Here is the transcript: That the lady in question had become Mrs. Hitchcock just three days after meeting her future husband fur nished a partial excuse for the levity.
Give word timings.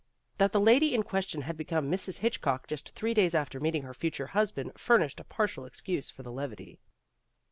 That 0.39 0.51
the 0.51 0.59
lady 0.59 0.95
in 0.95 1.03
question 1.03 1.41
had 1.43 1.55
become 1.55 1.91
Mrs. 1.91 2.17
Hitchcock 2.25 2.65
just 2.65 2.89
three 2.95 3.13
days 3.13 3.35
after 3.35 3.59
meeting 3.59 3.83
her 3.83 3.93
future 3.93 4.25
husband 4.25 4.71
fur 4.75 4.97
nished 4.97 5.19
a 5.19 5.23
partial 5.23 5.63
excuse 5.63 6.09
for 6.09 6.23
the 6.23 6.31
levity. 6.31 6.79